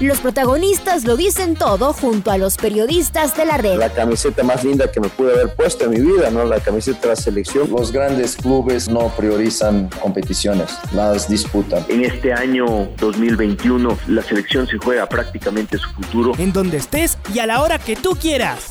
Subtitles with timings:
[0.00, 3.78] Los protagonistas lo dicen todo junto a los periodistas de la red.
[3.78, 6.44] La camiseta más linda que me pude haber puesto en mi vida, ¿no?
[6.44, 7.68] La camiseta de la selección.
[7.68, 11.84] Los grandes clubes no priorizan competiciones, las disputan.
[11.88, 16.32] En este año 2021 la selección se juega prácticamente su futuro.
[16.38, 18.66] En donde estés y a la hora que tú quieras.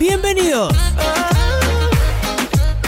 [0.00, 0.74] Bienvenidos.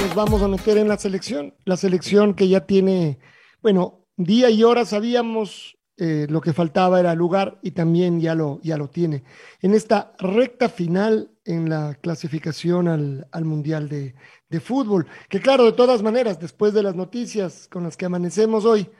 [0.00, 1.54] Nos vamos a meter en la selección.
[1.66, 3.18] La selección que ya tiene,
[3.60, 8.60] bueno, día y hora sabíamos eh, lo que faltaba era lugar y también ya lo,
[8.62, 9.22] ya lo tiene.
[9.60, 14.14] En esta recta final en la clasificación al, al Mundial de,
[14.48, 18.64] de, Fútbol, que claro, de todas maneras, después de las noticias con las que amanecemos
[18.64, 18.90] hoy,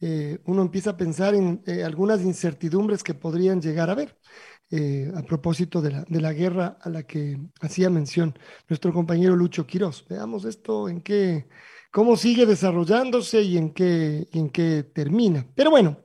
[0.00, 4.16] eh, uno empieza a pensar en eh, algunas incertidumbres que podrían llegar a haber.
[5.14, 8.34] a propósito de la, de la guerra a la que hacía mención
[8.68, 10.06] nuestro compañero Lucho Quirós.
[10.08, 11.46] Veamos esto en qué,
[11.92, 15.46] cómo sigue desarrollándose y en qué, termina.
[15.54, 15.98] Pero bueno,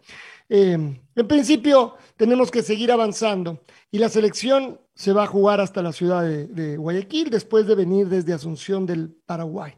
[0.49, 0.73] eh,
[1.15, 5.93] en principio tenemos que seguir avanzando y la selección se va a jugar hasta la
[5.93, 9.73] ciudad de, Guayaquil después de venir desde Asunción del Paraguay.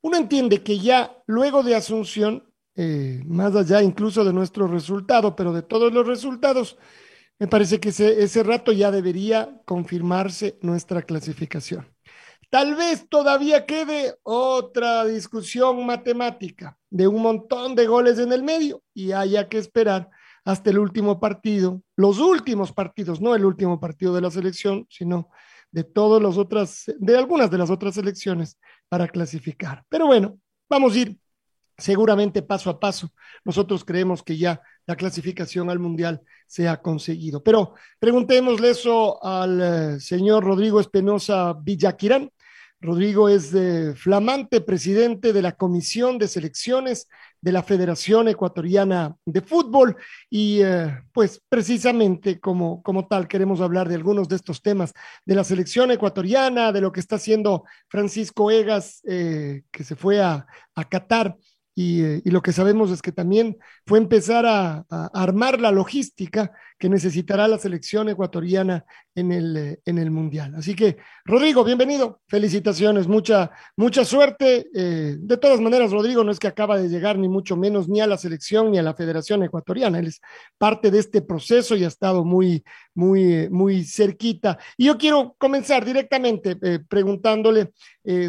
[0.00, 2.44] Uno entiende que ya luego de Asunción,
[2.74, 6.78] eh, más allá incluso de nuestro resultado, pero de todos los resultados,
[7.38, 11.86] me parece que ese rato ya debería confirmarse nuestra clasificación.
[12.50, 18.82] Tal vez todavía quede otra discusión matemática de un montón de goles en el medio
[18.92, 20.10] y haya que esperar
[20.44, 25.28] hasta el último partido, los últimos partidos, no el último partido de la selección, sino
[25.70, 29.84] de todas las otras, de algunas de las otras selecciones para clasificar.
[29.88, 30.36] Pero bueno,
[30.68, 31.18] vamos a ir
[31.78, 33.12] seguramente paso a paso.
[33.44, 37.42] Nosotros creemos que ya la clasificación al Mundial se ha conseguido.
[37.42, 42.30] Pero preguntémosle eso al eh, señor Rodrigo Espinosa Villaquirán,
[42.80, 43.52] Rodrigo es
[43.96, 47.08] flamante presidente de la Comisión de Selecciones
[47.40, 49.96] de la Federación Ecuatoriana de Fútbol.
[50.28, 54.92] Y eh, pues precisamente como, como tal queremos hablar de algunos de estos temas
[55.24, 60.20] de la selección ecuatoriana, de lo que está haciendo Francisco Egas, eh, que se fue
[60.20, 61.36] a, a Qatar
[61.76, 66.88] eh, y, lo que sabemos es que también fue empezar a, armar la logística que
[66.88, 70.54] necesitará la selección ecuatoriana en el, eh, en el Mundial.
[70.56, 72.20] Así que, Rodrigo, bienvenido.
[72.26, 74.66] Felicitaciones, mucha, mucha suerte.
[74.74, 78.00] Eh, de todas maneras, Rodrigo no es que acaba de llegar ni mucho menos ni
[78.00, 79.98] a la selección ni a la Federación Ecuatoriana.
[79.98, 80.20] Él es
[80.58, 82.64] parte de este proceso y ha estado muy,
[82.94, 84.58] muy, muy cerquita.
[84.76, 86.56] Y yo quiero comenzar directamente
[86.88, 87.72] preguntándole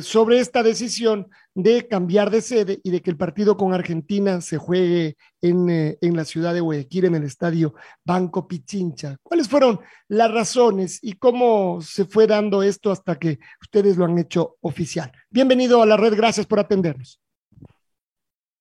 [0.01, 4.57] sobre esta decisión de cambiar de sede y de que el partido con Argentina se
[4.57, 7.73] juegue en, eh, en, la ciudad de Guayaquil, en el estadio
[8.05, 9.17] Banco Pichincha.
[9.21, 14.17] ¿Cuáles fueron las razones y cómo se fue dando esto hasta que ustedes lo han
[14.17, 15.11] hecho oficial?
[15.29, 17.21] Bienvenido a la red, gracias por atendernos.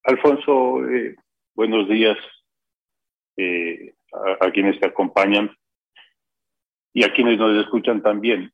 [0.02, 1.14] Alfonso, eh,
[1.54, 2.16] buenos días
[3.36, 3.94] eh,
[4.40, 5.50] a, quienes te acompañan
[6.92, 8.52] y a quienes nos escuchan también.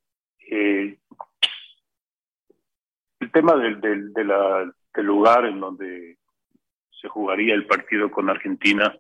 [3.27, 4.73] El tema del, del, de la,
[5.03, 6.17] lugar en donde
[6.91, 8.97] se jugaría el partido con Argentina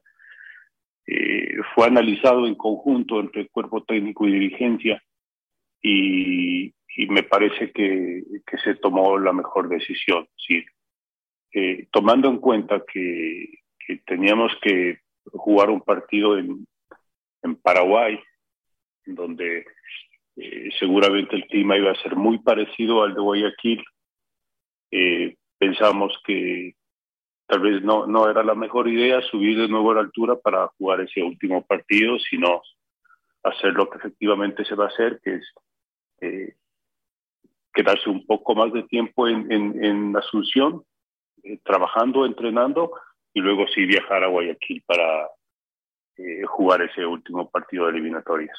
[1.07, 5.03] eh, fue analizado en conjunto entre el cuerpo técnico y dirigencia
[5.81, 6.75] y,
[7.09, 8.25] me parece que,
[8.65, 10.27] se tomó la mejor decisión.
[11.53, 13.61] Eh, tomando en cuenta que,
[14.05, 14.99] teníamos que
[15.33, 16.67] jugar un partido en,
[17.43, 18.19] en Paraguay,
[19.05, 19.65] donde
[20.37, 23.85] eh, seguramente el clima iba a ser muy parecido al de Guayaquil,
[24.91, 26.75] eh, pensamos que
[27.47, 30.69] tal vez no, no era la mejor idea subir de nuevo a la altura para
[30.79, 32.63] jugar ese último partido, sino
[33.43, 35.55] hacer lo que efectivamente se va a hacer, que es
[36.21, 36.57] eh,
[37.73, 40.83] quedarse un poco más de tiempo en, en, en Asunción,
[41.43, 42.93] eh, trabajando, entrenando,
[43.33, 45.29] y luego sí viajar a Guayaquil para
[46.17, 48.59] eh, jugar ese último partido de eliminatorias.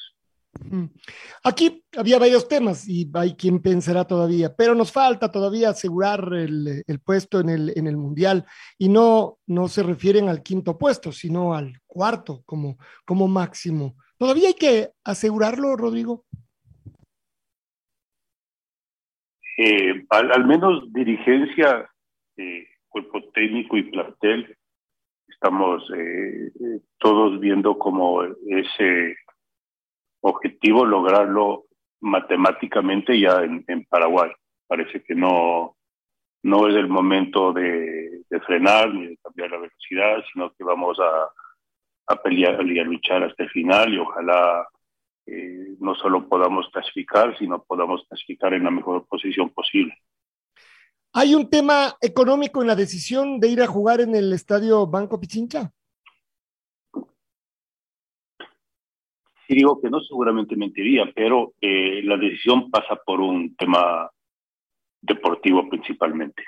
[1.43, 6.83] Aquí había varios temas y hay quien pensará todavía, pero nos falta todavía asegurar el,
[6.85, 8.45] el, puesto en el, en el Mundial
[8.77, 13.95] y no, no se refieren al quinto puesto, sino al cuarto como, como máximo.
[14.17, 16.25] ¿Todavía hay que asegurarlo, Rodrigo?
[19.57, 21.89] Eh, al, al, menos dirigencia,
[22.37, 24.55] eh, cuerpo técnico y plantel,
[25.27, 26.51] estamos eh,
[26.99, 29.15] todos viendo como ese
[30.29, 31.65] objetivo lograrlo
[32.01, 34.31] matemáticamente ya en, Paraguay.
[34.67, 35.75] Parece que no,
[36.43, 42.13] no es el momento de, frenar ni de cambiar la velocidad, sino que vamos a,
[42.13, 44.67] a pelear y a luchar hasta el final y ojalá
[45.25, 49.93] eh, no solo podamos clasificar, sino podamos clasificar en la mejor posición posible.
[51.13, 55.19] ¿Hay un tema económico en la decisión de ir a jugar en el estadio Banco
[55.19, 55.71] Pichincha?
[59.47, 64.11] Si digo que no, seguramente mentiría, pero eh, la decisión pasa por un tema
[65.01, 66.43] deportivo principalmente.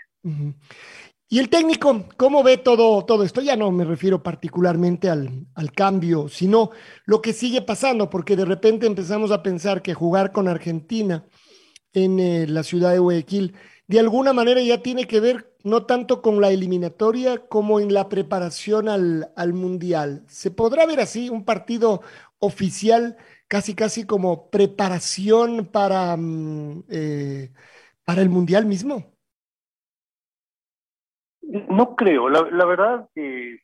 [1.30, 3.42] Y el técnico, ¿cómo ve todo, todo esto?
[3.42, 6.72] Ya no me refiero particularmente al, al, cambio, sino
[7.06, 11.24] lo que sigue pasando, porque de repente empezamos a pensar que jugar con Argentina
[11.94, 13.54] en eh, la ciudad de Guayaquil
[13.90, 18.08] de alguna manera ya tiene que ver no tanto con la eliminatoria como en la
[18.08, 20.24] preparación al, al Mundial.
[20.28, 22.04] ¿Se podrá ver así un partido
[22.40, 27.50] oficial casi casi como preparación para, mm, eh,
[28.06, 29.14] para el Mundial mismo?
[31.42, 33.60] No creo, la, verdad que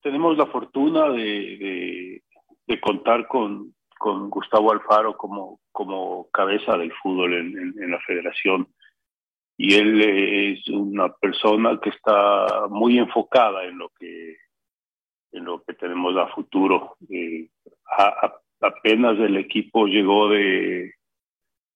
[0.00, 2.22] tenemos la fortuna de,
[2.66, 8.66] de contar con, con Gustavo Alfaro como, como cabeza del fútbol en, la federación.
[9.58, 14.36] Y él es una persona que está muy enfocada en lo que,
[15.32, 16.96] en lo que tenemos a futuro.
[17.08, 17.48] Eh,
[18.60, 20.94] apenas el equipo llegó de,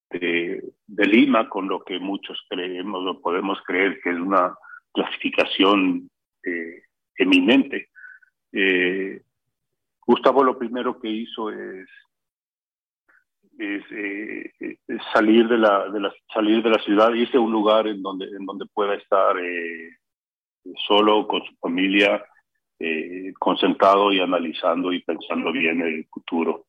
[0.09, 4.55] de, Lima, con lo que muchos creemos o podemos creer que es una
[4.93, 6.09] clasificación
[6.43, 6.83] eh,
[7.17, 7.89] eminente.
[8.51, 9.21] Eh,
[10.05, 11.89] Gustavo lo primero que hizo es
[13.57, 17.87] eh, es, salir de la, de la, salir de la ciudad irse a un lugar
[17.87, 19.91] en donde en donde pueda estar eh,
[20.87, 22.23] solo con su familia
[22.79, 26.65] eh, concentrado y analizando y pensando bien el futuro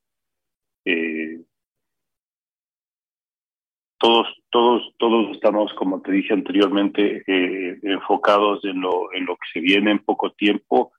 [3.99, 9.61] todos todos todos estamos como te dije anteriormente enfocados en lo en lo que se
[9.61, 10.93] viene en poco tiempo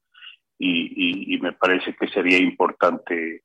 [0.59, 3.43] y, y me parece que sería importante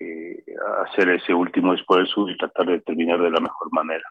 [0.00, 0.44] eh,
[0.86, 4.02] hacer ese último esfuerzo y tratar de terminar de la mejor manera.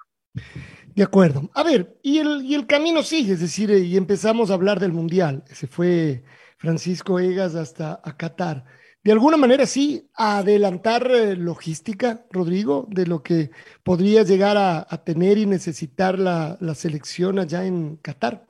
[0.95, 1.49] De acuerdo.
[1.53, 4.79] A ver, y el, y el camino sigue, es decir, eh, y empezamos a hablar
[4.79, 5.43] del Mundial.
[5.47, 6.23] Se fue
[6.63, 8.63] Francisco Egas hasta a Qatar.
[9.03, 13.49] De alguna manera sí, adelantar eh, logística, Rodrigo, de lo que
[13.83, 18.45] podría llegar a, tener y necesitar la, la, selección allá en Qatar.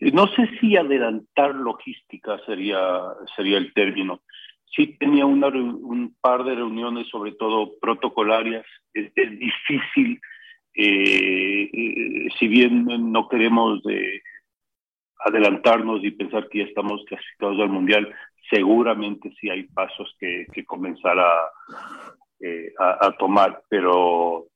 [0.00, 2.78] No sé si adelantar logística sería,
[3.36, 4.22] sería el término
[4.76, 8.64] sí tenía una, un par de reuniones, sobre todo protocolarias.
[8.92, 10.20] Es, difícil,
[10.74, 14.20] eh, eh, si bien no queremos eh,
[15.24, 18.14] adelantarnos y pensar que ya estamos clasificados al Mundial,
[18.50, 21.32] seguramente sí hay pasos que, que comenzar a,
[22.78, 24.46] a, tomar, pero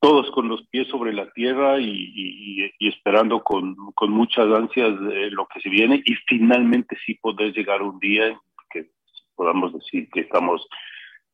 [0.00, 4.90] todos con los pies sobre la tierra y, esperando con, con, muchas ansias
[5.30, 8.38] lo que se viene y finalmente sí poder llegar un día
[8.70, 8.90] que
[9.34, 10.66] podamos decir que estamos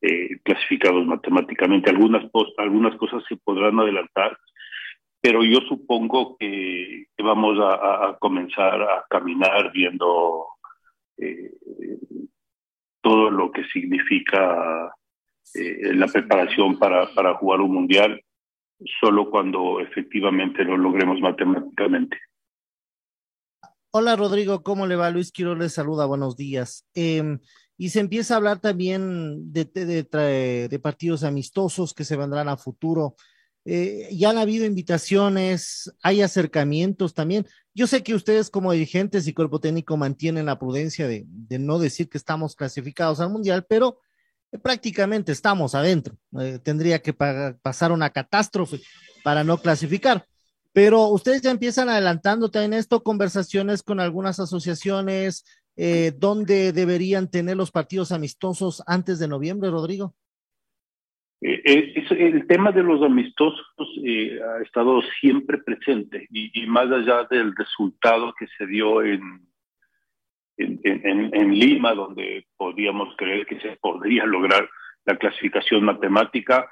[0.03, 1.91] eh, clasificados matemáticamente.
[1.91, 2.25] Algunas,
[2.59, 4.39] algunas cosas se podrán adelantar,
[5.21, 10.47] pero yo supongo que, vamos a, comenzar a caminar viendo
[11.17, 11.53] eh,
[13.01, 14.93] todo lo que significa
[15.55, 18.21] eh, la preparación para, jugar un mundial,
[19.01, 22.19] solo cuando efectivamente lo logremos matemáticamente.
[23.93, 25.11] Hola Rodrigo, ¿cómo le va?
[25.11, 26.87] Luis Quiero le saluda, buenos días.
[26.95, 27.39] Em,
[27.79, 33.15] y se empieza a hablar también de, de, partidos amistosos que se vendrán a futuro.
[33.69, 37.47] Eh, ya han habido invitaciones, hay acercamientos también.
[37.75, 41.27] Yo sé que ustedes como dirigentes y cuerpo técnico mantienen la prudencia de,
[41.59, 43.99] no decir que estamos clasificados al Mundial, pero
[44.63, 46.17] prácticamente estamos adentro.
[46.41, 48.81] Eh, tendría que pasar una catástrofe
[49.25, 50.25] para no clasificar.
[50.73, 55.45] Pero ustedes ya empiezan adelantando también esto, conversaciones con algunas asociaciones,
[55.75, 60.15] eh, ¿dónde deberían tener los partidos amistosos antes de noviembre, Rodrigo?
[61.41, 67.55] Eh, eh, el tema de los amistosos ha estado siempre presente y, más allá del
[67.55, 69.47] resultado que se dio en,
[70.57, 70.81] en,
[71.35, 74.69] en, Lima, donde podíamos creer que se podría lograr
[75.05, 76.69] la clasificación matemática,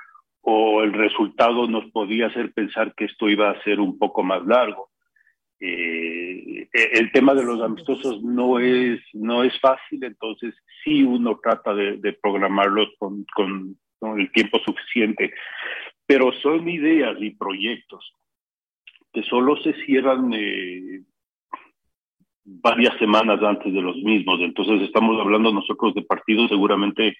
[0.47, 4.45] o el resultado nos podía hacer pensar que esto iba a ser un poco más
[4.47, 4.91] largo.
[5.59, 11.75] Eh, el tema de los amistosos no es, no es fácil, entonces sí uno trata
[11.75, 13.79] de, programarlos con, con,
[14.19, 15.33] el tiempo suficiente,
[16.07, 18.13] pero son ideas y proyectos
[19.13, 21.03] que solo se cierran eh,
[22.45, 24.41] varias semanas antes de los mismos.
[24.41, 27.17] Entonces estamos hablando nosotros de partidos seguramente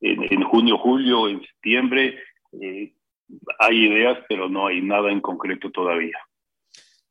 [0.00, 2.18] en, junio, julio, en septiembre.
[2.60, 2.92] Eh,
[3.60, 6.18] hay ideas, pero no hay nada en concreto todavía.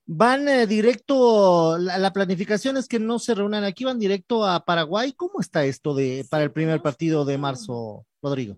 [0.06, 5.14] Van eh, directo, la, planificación es que no se reúnan aquí, van directo a Paraguay.
[5.16, 8.58] ¿Cómo está esto de para el primer partido de marzo, Rodrigo?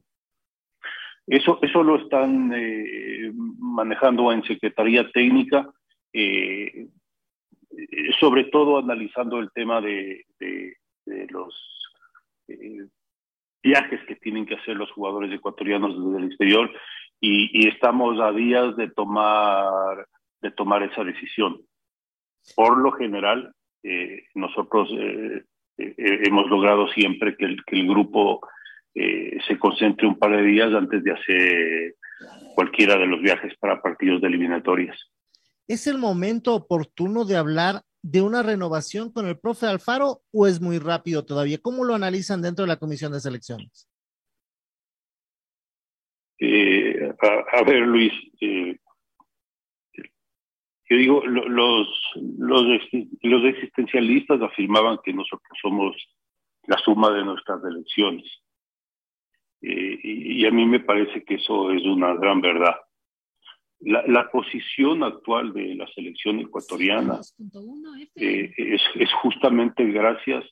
[1.27, 5.69] Eso, eso lo están eh, manejando en Secretaría Técnica,
[6.11, 6.87] eh,
[8.19, 10.75] sobre todo analizando el tema de, de,
[11.29, 11.55] los
[13.63, 16.71] viajes que tienen que hacer los jugadores ecuatorianos desde el exterior
[17.19, 20.05] y, y estamos a días de tomar
[20.43, 21.61] de tomar esa decisión.
[22.55, 25.43] Por lo general, eh, nosotros eh,
[25.77, 28.41] eh, hemos logrado siempre que el, que el grupo
[28.93, 31.95] se concentre un par de días antes de hacer
[32.55, 34.97] cualquiera de los viajes para partidos de eliminatorias.
[35.67, 40.61] ¿Es el momento oportuno de hablar de una renovación con el profe Alfaro o es
[40.61, 41.57] muy rápido todavía?
[41.61, 43.89] ¿Cómo lo analizan dentro de la comisión de selecciones?
[47.51, 48.11] a, ver, Luis,
[50.89, 52.67] yo digo, los, los,
[53.21, 55.95] los existencialistas afirmaban que nosotros somos
[56.67, 58.42] la suma de nuestras elecciones.
[59.65, 62.75] Eh, y, a mí me parece que eso es una gran verdad.
[63.79, 67.21] La, la posición actual de la selección ecuatoriana
[68.15, 70.43] eh, es, es, justamente gracias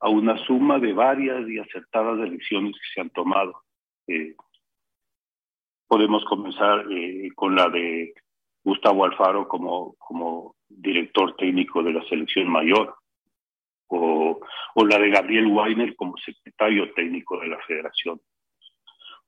[0.00, 3.62] a una suma de varias y acertadas elecciones que se han tomado.
[4.06, 4.34] Eh,
[5.88, 6.84] podemos comenzar
[7.36, 8.12] con la de
[8.62, 12.94] Gustavo Alfaro como, como director técnico de la selección mayor,
[13.88, 14.38] o,
[14.74, 18.20] o la de Gabriel Weiner como secretario técnico de la federación.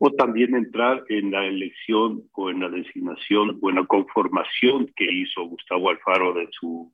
[0.04, 5.04] O también entrar en la elección o en la designación o en la conformación que
[5.04, 6.92] hizo Gustavo Alfaro de su,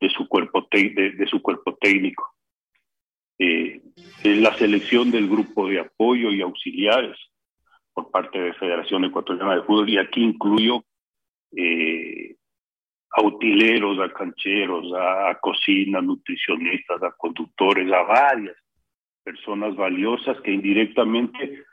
[0.00, 2.34] de su, cuerpo, de, su cuerpo técnico.
[3.38, 3.80] Eh,
[4.24, 7.16] en la selección del grupo de apoyo y auxiliares
[7.94, 10.84] por parte de Federación Ecuatoriana de Fútbol, y aquí incluyo
[11.56, 12.34] eh,
[13.12, 18.56] a utileros, a cancheros, a, cocina, nutricionistas, a conductores, a varias
[19.22, 21.64] personas valiosas que indirectamente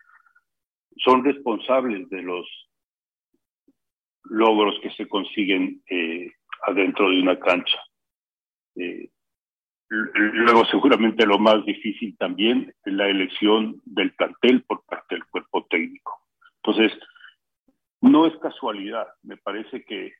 [0.97, 2.47] son responsables de los
[4.25, 6.31] logros que se consiguen eh,
[6.65, 7.79] adentro de una cancha.
[8.75, 9.09] Eh,
[9.89, 15.65] luego, seguramente lo más difícil también es la elección del cartel por parte del cuerpo
[15.69, 16.19] técnico.
[16.63, 16.97] Entonces,
[18.01, 20.13] no es casualidad, me parece que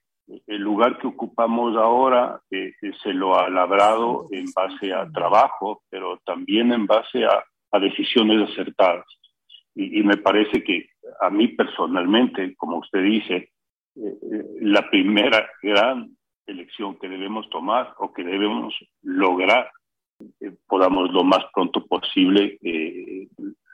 [0.48, 6.20] el lugar que ocupamos ahora eh, se lo ha labrado en base a trabajo, pero
[6.26, 7.44] también en base a,
[7.80, 9.06] decisiones acertadas.
[9.76, 10.90] Y, me parece que
[11.22, 13.52] a mí personalmente, como usted dice,
[13.96, 14.18] eh,
[14.62, 16.16] la primera gran
[16.46, 19.72] elección que debemos tomar o que debemos lograr,
[20.68, 22.60] podamos lo más pronto posible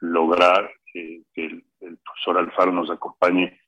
[0.01, 3.59] lograr que el, profesor Alfaro nos acompañe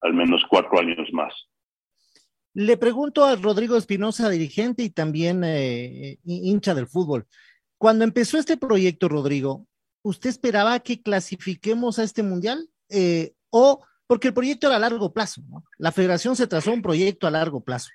[0.00, 1.32] al menos cuatro años más.
[2.54, 7.26] Le pregunto a Rodrigo Espinosa, dirigente y también eh, hincha del fútbol.
[7.78, 9.66] Cuando empezó este proyecto, Rodrigo,
[10.02, 12.68] ¿usted esperaba que clasifiquemos a este mundial?
[12.88, 15.64] Eh, o porque el proyecto era a largo plazo, ¿no?
[15.78, 17.90] La federación se trazó un proyecto a largo plazo.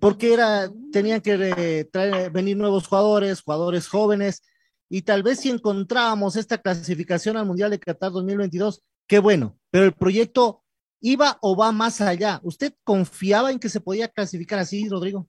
[0.00, 4.42] Porque era, tenían que eh, traer, venir nuevos jugadores, jugadores jóvenes,
[4.90, 9.84] y tal vez si encontrábamos esta clasificación al Mundial de Qatar 2022, qué bueno, pero
[9.84, 10.62] el proyecto
[11.00, 12.40] ¿Iba o va más allá?
[12.42, 15.28] ¿Usted confiaba en que se podía clasificar así, Rodrigo?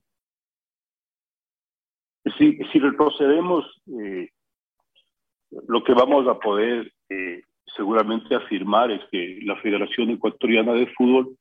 [2.37, 3.65] Si, si retrocedemos,
[4.01, 4.29] eh,
[5.67, 7.43] lo que vamos a poder eh,
[7.75, 11.35] seguramente afirmar es que la Federación Ecuatoriana de Fútbol,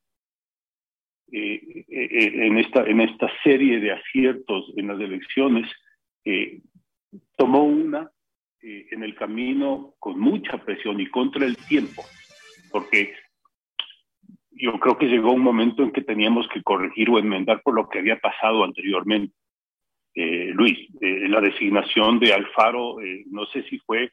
[1.30, 5.70] eh, en, esta, en esta serie de aciertos en las elecciones,
[7.36, 8.10] tomó una
[8.60, 12.02] en el camino con mucha presión y contra el tiempo,
[12.70, 13.14] porque
[14.60, 17.88] yo creo que llegó un momento en que teníamos que corregir o enmendar por lo
[17.88, 19.34] que había pasado anteriormente.
[20.20, 24.10] Eh, Luis, eh, la designación de Alfaro, eh, no sé si fue,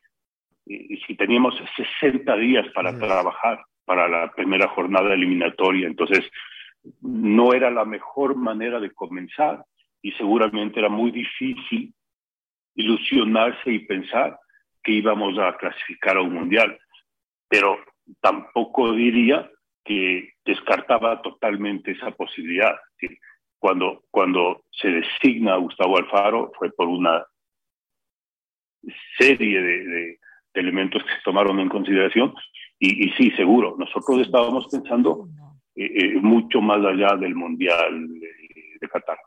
[0.64, 1.56] si teníamos
[2.00, 6.24] 60 días para trabajar para la primera jornada eliminatoria, entonces
[7.02, 9.66] no era la mejor manera de comenzar
[10.04, 11.92] y seguramente era muy difícil
[12.76, 14.38] ilusionarse y pensar
[14.84, 16.78] que íbamos a clasificar a un mundial,
[17.50, 17.80] pero
[18.22, 19.50] tampoco diría
[19.84, 22.76] que descartaba totalmente esa posibilidad.
[23.66, 27.26] Cuando, cuando se designa a Gustavo Alfaro fue por una
[29.18, 30.20] serie de,
[30.54, 32.32] elementos que se tomaron en consideración
[32.78, 35.28] y, sí, seguro, nosotros estábamos pensando
[35.76, 39.18] eh, eh, mucho más allá del Mundial de, Qatar.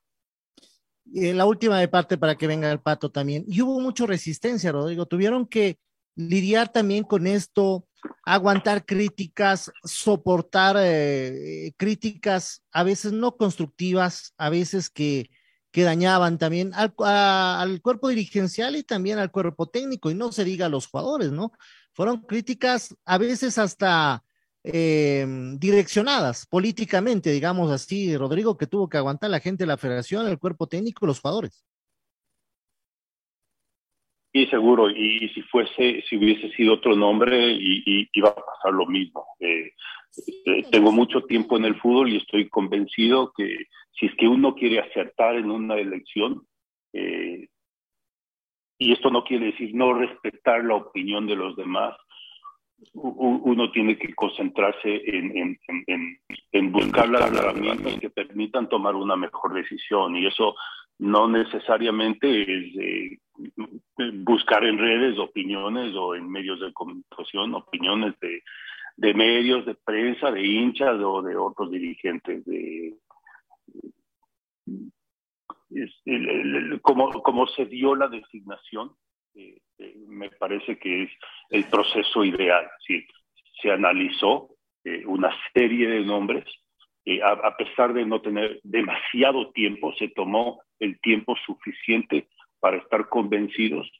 [1.07, 3.42] la última de parte para que venga el pato también.
[3.49, 5.07] Y hubo mucha resistencia, Rodrigo.
[5.07, 5.78] Tuvieron que
[6.18, 7.87] lidiar también con esto,
[8.25, 15.30] aguantar críticas, soportar eh, críticas a veces no constructivas, a veces que,
[15.70, 20.44] que dañaban también al, al, cuerpo dirigencial y también al cuerpo técnico, y no se
[20.44, 21.52] diga a los jugadores, ¿no?
[21.92, 24.25] Fueron críticas a veces hasta
[24.64, 25.25] eh,
[25.56, 30.38] direccionadas políticamente, digamos así, Rodrigo, que tuvo que aguantar la gente de la federación, el
[30.40, 31.64] cuerpo técnico los jugadores.
[34.38, 38.87] Y seguro, y, si fuese, si hubiese sido otro nombre, y, iba a pasar lo
[38.87, 39.26] mismo.
[39.40, 39.73] Eh,
[40.47, 43.66] eh, tengo mucho tiempo en el fútbol y estoy convencido que
[43.99, 46.42] si es que uno quiere acertar en una elección,
[46.92, 47.49] eh,
[48.78, 51.97] y esto no quiere decir no respetar la opinión de los demás,
[52.92, 55.59] uno tiene que concentrarse en,
[56.52, 60.54] en, buscar las herramientas que permitan tomar una mejor decisión y eso
[60.99, 63.18] no necesariamente es eh,
[64.25, 68.42] buscar en redes opiniones o en medios de comunicación opiniones de,
[68.97, 72.45] de medios, de prensa, de hinchas o de otros dirigentes.
[72.45, 72.95] De,
[76.83, 78.92] como, como se dio la designación,
[79.35, 81.11] eh, eh, me parece que es
[81.50, 82.68] el proceso ideal.
[82.87, 83.07] ¿sí?
[83.62, 84.50] Se analizó
[84.85, 86.45] eh, una serie de nombres,
[87.23, 92.28] a, a, pesar de no tener demasiado tiempo, se tomó el tiempo suficiente
[92.60, 93.90] para estar convencidos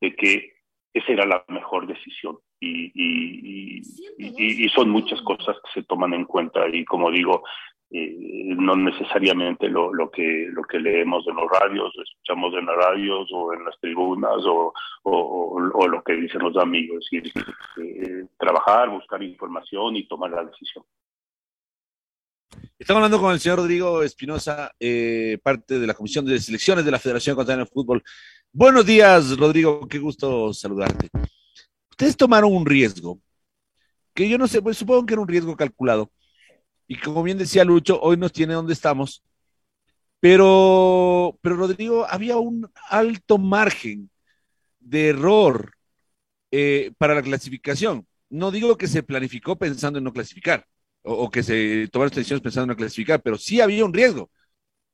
[0.00, 0.54] de que
[0.92, 2.38] esa era la mejor decisión.
[2.60, 3.82] Y, y,
[4.18, 6.66] y, y, son muchas cosas que se toman en cuenta.
[6.72, 7.42] Y como digo,
[7.90, 8.16] eh,
[8.56, 13.28] no necesariamente lo, lo, que, lo que leemos en los radios, escuchamos en las radios
[13.32, 17.06] o en las tribunas o, o, o lo que dicen los amigos.
[17.10, 17.44] Es decir,
[17.82, 20.84] eh, trabajar, buscar información y tomar la decisión.
[22.78, 26.90] Estamos hablando con el señor Rodrigo Espinosa, eh, parte de la Comisión de Selecciones de
[26.90, 28.02] la Federación Ecuatoriana de Fútbol.
[28.52, 31.08] Buenos días, Rodrigo, qué gusto saludarte.
[31.90, 33.20] Ustedes tomaron un riesgo,
[34.12, 36.10] que yo no sé, pues supongo que era un riesgo calculado,
[36.86, 39.24] y como bien decía Lucho, hoy nos tiene donde estamos.
[40.20, 44.10] Pero, pero Rodrigo, había un alto margen
[44.78, 45.72] de error
[46.50, 48.06] eh, para la clasificación.
[48.28, 50.66] No digo que se planificó pensando en no clasificar
[51.04, 54.30] o, o que se tomaron decisiones pensando en clasificar, pero sí había un riesgo,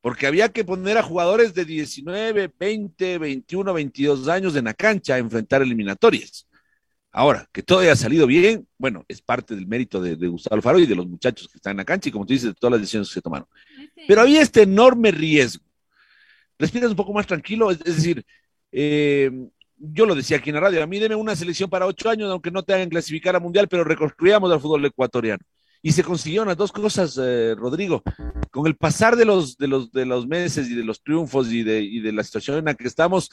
[0.01, 5.15] porque había que poner a jugadores de 19, 20, 21, 22 años en la cancha
[5.15, 6.47] a enfrentar eliminatorias.
[7.13, 10.79] Ahora, que todo haya salido bien, bueno, es parte del mérito de, de, Gustavo Alfaro
[10.79, 12.73] y de los muchachos que están en la cancha y como tú dices, de todas
[12.73, 13.49] las decisiones que se tomaron.
[14.07, 15.65] Pero había este enorme riesgo.
[16.57, 18.25] Respiras un poco más tranquilo, es, es decir,
[18.71, 19.31] eh,
[19.77, 22.31] yo lo decía aquí en la radio, a mí deme una selección para ocho años,
[22.31, 25.43] aunque no te hagan clasificar a mundial, pero reconstruyamos al fútbol ecuatoriano.
[25.83, 28.03] Y se consiguieron las dos cosas, eh, Rodrigo.
[28.51, 31.63] Con el pasar de los, de, los, de los meses y de los triunfos y
[31.63, 33.31] de, y de la situación en la que estamos,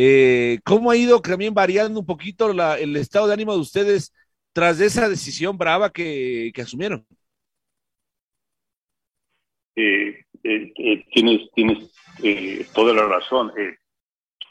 [0.00, 4.14] eh, ¿Cómo ha ido también variando un poquito la, el estado de ánimo de ustedes
[4.52, 7.04] tras esa decisión brava que, que asumieron?
[9.74, 13.50] Eh, eh, eh tienes tienes eh, toda la razón.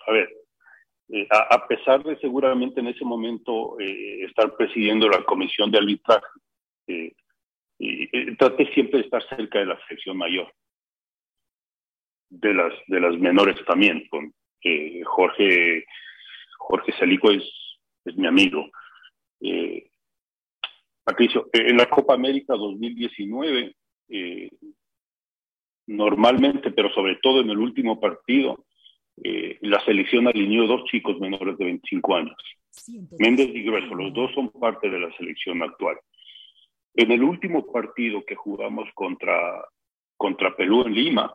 [0.07, 0.29] a ver,
[1.29, 6.27] a, a, pesar de seguramente en ese momento estar presidiendo la comisión de arbitraje,
[8.37, 10.51] traté siempre de estar cerca de la sección mayor,
[12.29, 15.85] de las, de las menores también, con, eh, Jorge,
[16.57, 17.43] Jorge Salico es,
[18.05, 18.69] es mi amigo.
[19.41, 19.89] Eh,
[21.03, 23.75] Patricio, en la Copa América 2019,
[24.09, 24.49] eh,
[25.87, 28.65] normalmente, pero sobre todo en el último partido,
[29.23, 32.35] eh, la selección alineó dos chicos menores de 25 años.
[33.17, 35.97] Méndez y Grueso, los dos son parte de la selección actual.
[36.97, 39.63] En el último partido que jugamos contra,
[40.17, 41.31] contra Perú en Lima,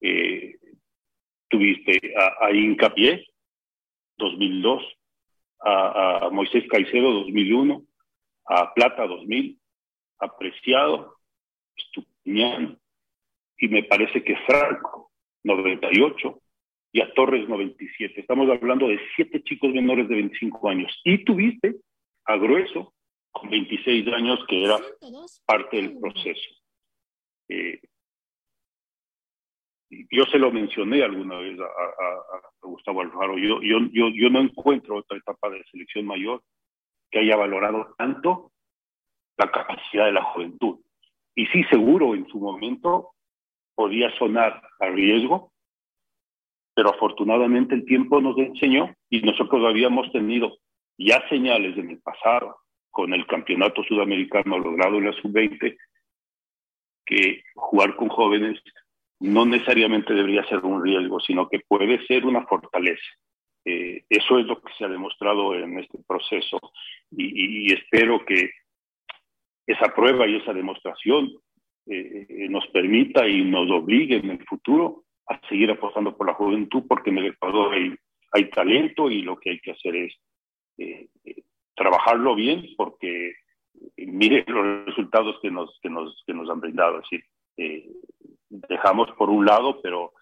[0.00, 0.56] eh,
[1.48, 3.26] tuviste a, Incapié,
[4.16, 4.80] 2002,
[5.58, 7.82] a, Moisés Caicedo, 2001,
[8.46, 9.58] a Plata, 2000,
[10.20, 11.16] a Preciado,
[11.76, 12.78] Estupiñán,
[13.58, 15.10] y me parece que Franco,
[15.42, 16.40] 98,
[16.92, 18.20] y a Torres, 97.
[18.20, 20.92] Estamos hablando de siete chicos menores de 25 años.
[21.02, 21.74] Y tuviste
[22.24, 22.94] a Grueso,
[23.32, 24.78] con 26 años, que era
[25.46, 26.50] parte del proceso.
[27.48, 27.80] Eh,
[30.10, 34.30] yo se lo mencioné alguna vez a, a, a Gustavo Alfaro, yo, yo, yo, yo,
[34.30, 36.42] no encuentro otra etapa de selección mayor
[37.10, 38.52] que haya valorado tanto
[39.36, 40.78] la capacidad de la juventud.
[41.34, 43.10] Y sí, seguro, en su momento
[43.74, 45.52] podía sonar a riesgo,
[46.74, 50.56] pero afortunadamente el tiempo nos enseñó y nosotros habíamos tenido
[50.96, 52.61] ya señales en el pasado
[52.92, 55.76] con el campeonato sudamericano logrado en la sub-20
[57.04, 58.62] que jugar con jóvenes
[59.18, 63.02] no necesariamente debería ser un riesgo, sino que puede ser una fortaleza.
[63.64, 66.60] Eh, eso es lo que se ha demostrado en este proceso
[67.10, 68.50] y, y espero que
[69.66, 71.30] esa prueba y esa demostración
[71.86, 76.84] eh, nos permita y nos obligue en el futuro a seguir apostando por la juventud,
[76.88, 77.94] porque en el Ecuador hay,
[78.32, 80.14] hay talento y lo que hay que hacer es
[81.82, 83.34] trabajarlo bien, porque
[83.96, 86.98] mire los resultados que nos, que nos, que nos han brindado.
[86.98, 87.24] Es decir,
[87.56, 87.88] eh,
[88.48, 90.12] dejamos por un lado, pero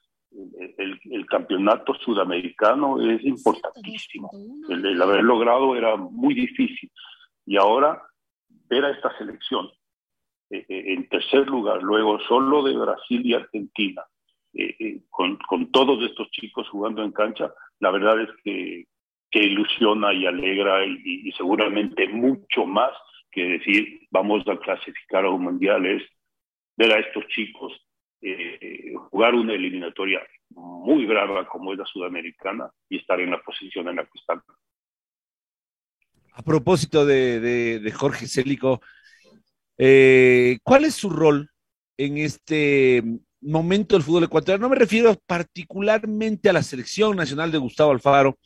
[0.79, 4.31] el, el, campeonato sudamericano es importantísimo.
[4.69, 6.91] El, el, haber logrado era muy difícil.
[7.45, 8.01] Y ahora
[8.69, 9.69] ver a esta selección
[10.51, 14.03] eh, eh en tercer lugar, luego solo de Brasil y Argentina,
[14.53, 18.87] eh, eh, con, con, todos estos chicos jugando en cancha, la verdad es que,
[19.31, 22.91] que ilusiona y alegra y, seguramente mucho más
[23.31, 26.03] que decir vamos a clasificar a un mundial es
[26.77, 27.73] ver a estos chicos
[28.21, 33.89] eh, jugar una eliminatoria muy brava como es la sudamericana y estar en la posición
[33.89, 34.43] en la que están.
[36.33, 38.81] A propósito de Jorge Célico,
[39.83, 41.49] eh, ¿cuál es su rol
[41.97, 43.03] en este
[43.41, 44.65] momento del fútbol ecuatoriano?
[44.65, 48.39] No me refiero particularmente a la selección nacional de Gustavo Alfaro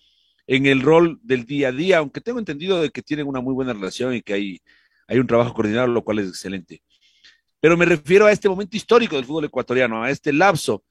[0.46, 3.54] en el rol del día a día, aunque tengo entendido de que tienen una muy
[3.54, 4.60] buena relación y que hay,
[5.08, 6.82] hay un trabajo coordinado, lo cual es excelente.
[7.60, 10.84] Pero me refiero a este momento histórico del fútbol ecuatoriano, a este lapso,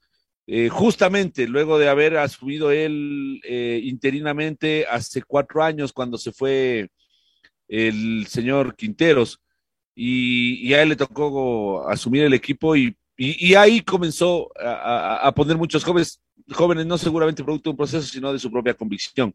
[0.47, 6.89] eh, justamente luego de haber asumido él eh, interinamente hace cuatro años cuando se fue
[7.69, 9.39] el señor Quinteros
[9.95, 15.83] y, a él le tocó asumir el equipo y, y, ahí comenzó a, poner muchos
[15.83, 16.21] jóvenes,
[16.51, 19.33] jóvenes, no seguramente producto de un proceso, sino de su propia convicción.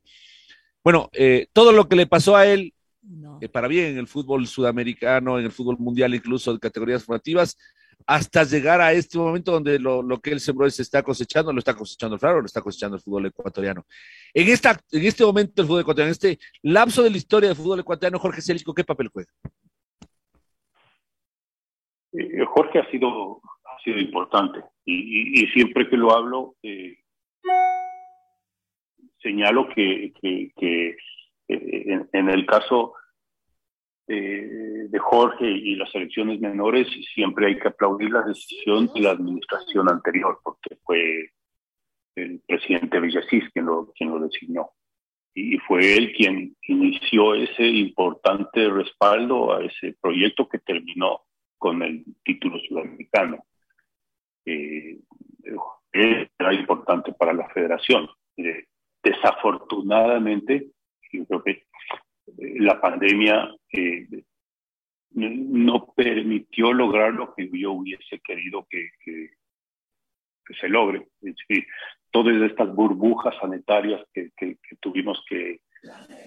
[0.82, 3.38] Bueno, eh, todo lo que le pasó a él no.
[3.40, 7.56] eh, para bien en el fútbol sudamericano, en el fútbol mundial, incluso de categorías formativas,
[8.06, 11.58] hasta llegar a este momento donde lo, lo, que él sembró se está cosechando, lo
[11.58, 13.84] está cosechando el Flaro, lo está cosechando el fútbol ecuatoriano.
[14.32, 17.56] En, esta, en este momento el fútbol ecuatoriano, en este lapso de la historia del
[17.56, 19.30] fútbol ecuatoriano, Jorge Célico, ¿qué papel juega?
[22.12, 23.40] Eh, Jorge ha sido,
[23.96, 26.98] importante y, siempre que lo hablo, eh,
[29.20, 30.96] señalo que, eh,
[31.48, 32.94] en, en, el caso
[34.06, 39.10] eh, de Jorge y las elecciones menores, siempre hay que aplaudir la decisión de la
[39.10, 41.30] administración anterior, porque fue
[42.16, 44.70] el presidente Villasís quien lo, quien lo designó.
[45.34, 51.24] Y fue él quien inició ese importante respaldo a ese proyecto que terminó
[51.58, 53.44] con el título sudamericano.
[54.48, 54.98] Eh,
[55.92, 58.08] era importante para la federación.
[58.36, 58.64] Eh,
[59.02, 60.70] desafortunadamente,
[61.12, 61.64] yo creo que
[62.60, 64.06] la pandemia eh,
[65.12, 68.90] no permitió lograr lo que yo hubiese querido que,
[70.58, 71.08] se logre.
[71.20, 71.66] Es decir,
[72.10, 74.30] todas estas burbujas sanitarias que,
[74.80, 75.60] tuvimos que,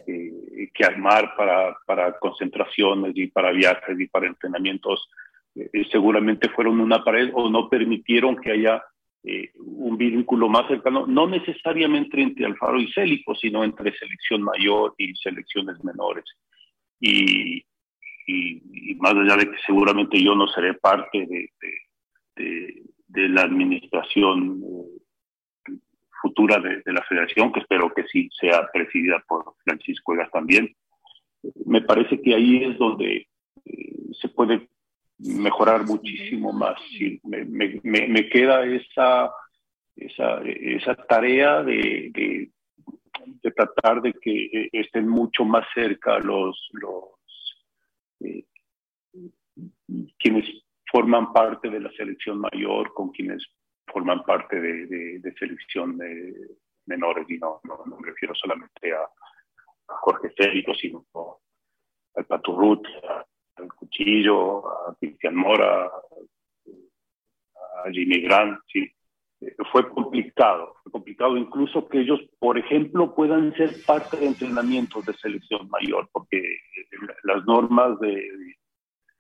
[0.06, 5.10] eh, que armar para, para concentraciones y para viajes y para entrenamientos,
[5.56, 8.84] eh, seguramente fueron una pared o no permitieron que haya
[9.24, 14.96] eh, un vínculo más cercano, no necesariamente entre Alfaro y Célico, sino entre selección mayor
[14.98, 16.26] y selecciones menores.
[17.00, 17.58] Y,
[18.28, 18.62] y,
[18.92, 21.74] y, más allá de que seguramente yo no seré parte de, de,
[22.36, 25.02] de, de la administración eh,
[26.22, 30.74] futura de, la federación, que espero que sí sea presidida por Francisco Egas también,
[31.66, 33.28] me parece que ahí es donde
[33.66, 34.68] eh, se puede
[35.24, 36.80] mejorar muchísimo más.
[36.90, 39.32] Sí, me, me, me, queda esa,
[39.96, 42.52] esa, esa tarea de, de,
[43.42, 47.04] de, tratar de que estén mucho más cerca los, los
[48.22, 48.46] eh,
[50.18, 50.46] quienes
[50.92, 53.46] forman parte de la selección mayor con quienes
[53.88, 56.34] forman parte de, de, de selección de
[56.86, 61.06] menores y no, no, no, me refiero solamente a, a Jorge Félix, sino
[62.16, 63.26] al Paturrut, a
[64.02, 68.90] al Cuchillo, a Cristian Mora, a Jimmy Grant, sí.
[69.72, 75.16] Fue complicado, fue complicado incluso que ellos, por ejemplo, puedan ser parte de entrenamientos de
[75.16, 76.44] selección mayor, porque
[77.24, 78.24] las normas de,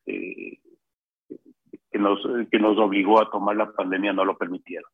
[0.05, 0.59] que,
[1.97, 2.19] nos,
[2.51, 4.91] que nos obligó a tomar la pandemia no lo permitieron.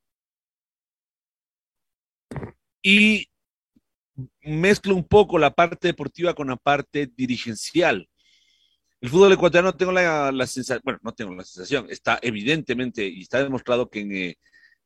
[2.81, 3.27] Y
[4.43, 8.07] mezclo un poco la parte deportiva con la parte dirigencial
[9.01, 13.43] el fútbol ecuatoriano tengo la, sensación, bueno, no tengo la sensación, está evidentemente y está
[13.43, 14.37] demostrado que en, eh,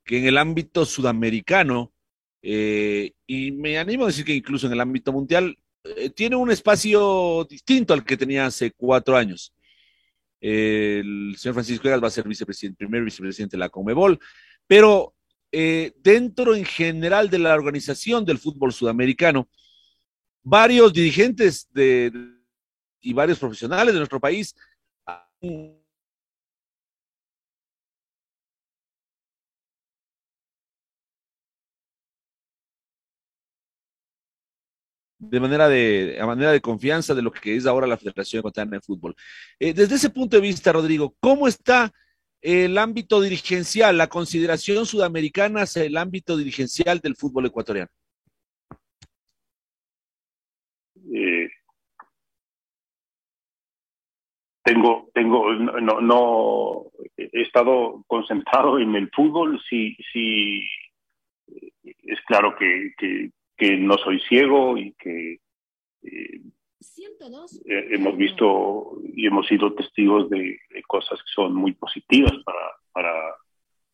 [0.03, 1.93] que en el ámbito sudamericano,
[2.41, 6.51] eh, y me animo a decir que incluso en el ámbito mundial, eh, tiene un
[6.51, 9.53] espacio distinto al que tenía hace cuatro años.
[10.41, 14.19] el señor Francisco Egas va a ser vicepresidente, primer vicepresidente de la Comebol,
[14.67, 15.13] pero
[15.53, 19.49] eh, dentro en general de la organización del fútbol sudamericano,
[20.43, 22.11] varios dirigentes de,
[23.01, 24.55] y varios profesionales de nuestro país
[35.21, 38.77] de manera de, a manera de confianza de lo que es ahora la Federación Ecuatoriana
[38.77, 39.15] de Fútbol.
[39.59, 41.93] Eh, desde ese punto de vista, Rodrigo, ¿cómo está
[42.41, 47.89] el ámbito dirigencial, la consideración sudamericana hacia el ámbito dirigencial del fútbol ecuatoriano?
[51.13, 51.49] Eh,
[54.63, 56.85] tengo, tengo, no, no,
[57.17, 60.63] he estado concentrado en el fútbol, sí, sí,
[61.83, 65.39] es claro que, que, que no soy ciego y que
[66.03, 66.41] eh,
[67.65, 72.59] hemos visto y hemos sido testigos de, cosas que son muy positivas para,
[72.91, 73.13] para,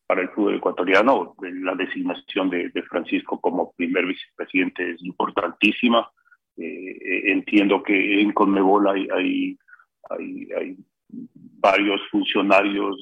[0.08, 1.36] para el fútbol ecuatoriano.
[1.42, 6.10] La designación de, Francisco como primer vicepresidente es importantísima.
[6.56, 9.58] Eh, entiendo que en Conmebol hay, hay,
[10.10, 10.78] hay,
[11.60, 12.98] varios funcionarios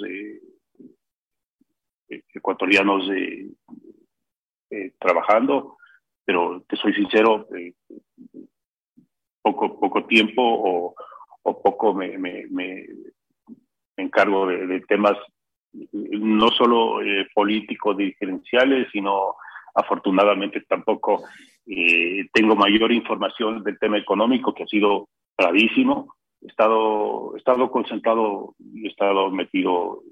[2.34, 3.10] ecuatorianos
[5.00, 5.78] trabajando
[6.26, 7.74] pero te soy sincero, eh,
[9.42, 10.96] poco, poco tiempo o,
[11.62, 12.16] poco me,
[13.96, 15.16] encargo de, temas
[16.02, 19.36] no solo eh, políticos diferenciales, sino
[19.76, 21.24] afortunadamente tampoco
[21.68, 26.16] eh, tengo mayor información del tema económico que ha sido bravísimo.
[26.46, 30.04] He estado, he estado concentrado y he estado metido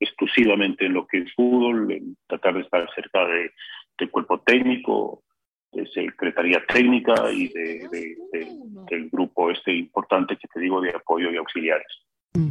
[0.00, 3.52] exclusivamente en lo que es fútbol, en tratar de estar cerca de,
[3.98, 5.22] del cuerpo técnico,
[5.72, 8.16] de Secretaría Técnica y de,
[8.90, 11.86] del grupo este importante que te digo de apoyo y auxiliares.
[12.34, 12.48] Mm.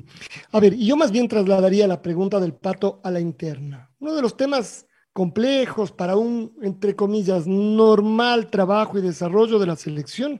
[0.53, 3.89] A ver, yo más bien trasladaría la pregunta del pato a la interna.
[3.99, 9.75] Uno de los temas complejos para un, entre comillas, normal trabajo y desarrollo de la
[9.75, 10.39] selección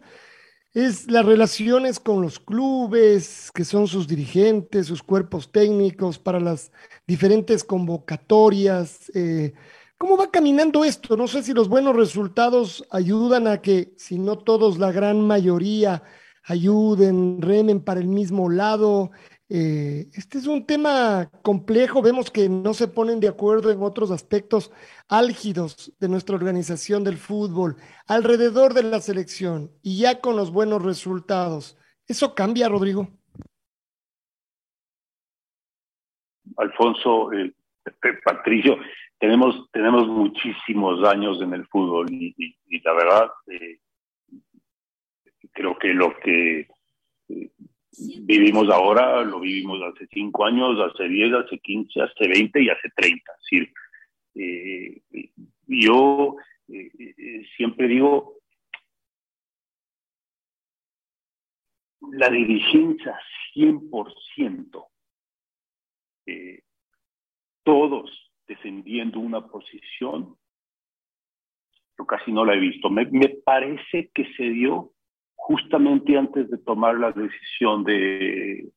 [0.73, 6.71] es las relaciones con los clubes, que son sus dirigentes, sus cuerpos técnicos, para las
[7.07, 9.11] diferentes convocatorias.
[9.15, 9.53] Eh,
[9.97, 11.17] ¿Cómo va caminando esto?
[11.17, 16.03] No sé si los buenos resultados ayudan a que, si no todos, la gran mayoría
[16.43, 19.11] ayuden, remen para el mismo lado.
[19.51, 22.01] Eh, este es un tema complejo.
[22.01, 24.71] Vemos que no se ponen de acuerdo en otros aspectos
[25.07, 27.75] álgidos de nuestra organización del fútbol,
[28.07, 31.77] alrededor de la selección y ya con los buenos resultados.
[32.07, 33.07] ¿Eso cambia, Rodrigo?
[36.57, 37.53] Alfonso, eh,
[38.23, 38.77] Patricio,
[39.19, 43.79] tenemos, tenemos muchísimos años en el fútbol y, la verdad eh,
[45.51, 46.67] creo que lo que
[47.29, 47.51] eh,
[48.21, 52.89] vivimos ahora lo vivimos hace cinco años, hace diez, hace quince, hace veinte y hace
[52.95, 53.31] treinta.
[53.33, 53.73] Es decir,
[54.35, 55.01] eh,
[55.67, 56.35] yo
[57.57, 58.35] siempre digo,
[62.11, 63.19] la dirigencia
[63.55, 64.85] 100%,
[67.63, 70.35] todos defendiendo una posición,
[71.97, 72.89] yo casi no la he visto.
[72.89, 73.05] Me,
[73.45, 74.93] parece que se dio
[75.39, 78.69] justamente antes de tomar la decisión de,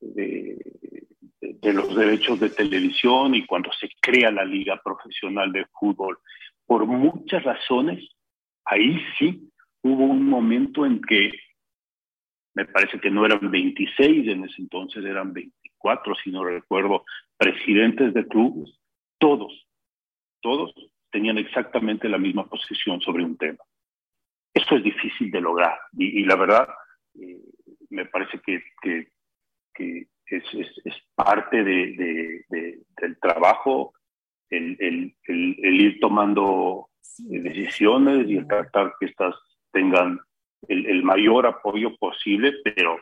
[0.00, 6.18] de, los derechos de televisión y cuando se crea la Liga Profesional de Fútbol.
[6.66, 8.04] Por muchas razones,
[8.64, 9.48] ahí sí
[9.82, 11.32] hubo un momento en que
[12.54, 17.04] me parece que no eran 26, en ese entonces eran 24, si no recuerdo,
[17.36, 18.78] presidentes de clubes
[19.22, 19.68] todos,
[20.40, 20.74] todos
[21.12, 23.62] tenían exactamente la misma posición sobre un tema.
[24.54, 26.68] Esto es difícil de lograr y, la verdad
[27.14, 27.40] eh,
[27.90, 28.62] me parece que,
[30.26, 33.92] es, parte de, del trabajo
[34.50, 36.88] el, ir tomando
[37.18, 39.34] decisiones y el tratar que estas
[39.72, 40.20] tengan
[40.68, 42.98] el, mayor apoyo posible, pero